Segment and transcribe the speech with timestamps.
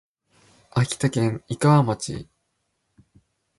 [0.71, 2.27] 秋田県井川町